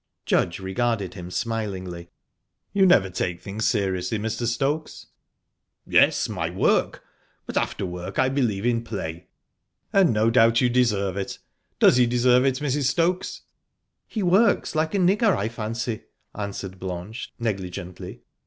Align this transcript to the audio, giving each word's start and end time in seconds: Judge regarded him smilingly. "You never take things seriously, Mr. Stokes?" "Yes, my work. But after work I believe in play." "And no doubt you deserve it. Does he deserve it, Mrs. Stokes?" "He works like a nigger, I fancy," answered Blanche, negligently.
Judge 0.25 0.59
regarded 0.59 1.13
him 1.13 1.29
smilingly. 1.29 2.09
"You 2.73 2.87
never 2.87 3.07
take 3.07 3.39
things 3.39 3.67
seriously, 3.67 4.17
Mr. 4.17 4.47
Stokes?" 4.47 5.05
"Yes, 5.85 6.27
my 6.27 6.49
work. 6.49 7.03
But 7.45 7.55
after 7.55 7.85
work 7.85 8.17
I 8.17 8.27
believe 8.27 8.65
in 8.65 8.83
play." 8.83 9.27
"And 9.93 10.11
no 10.11 10.31
doubt 10.31 10.59
you 10.59 10.69
deserve 10.69 11.17
it. 11.17 11.37
Does 11.77 11.97
he 11.97 12.07
deserve 12.07 12.45
it, 12.45 12.55
Mrs. 12.55 12.89
Stokes?" 12.89 13.41
"He 14.07 14.23
works 14.23 14.73
like 14.73 14.95
a 14.95 14.97
nigger, 14.97 15.37
I 15.37 15.49
fancy," 15.49 16.05
answered 16.33 16.79
Blanche, 16.79 17.31
negligently. 17.37 18.23